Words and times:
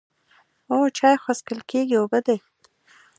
او 0.71 0.79
چای 0.97 1.15
خو 1.21 1.31
څښل 1.37 1.59
کېږي 1.71 1.95
اوبه 1.99 2.19
دي. 2.25 2.37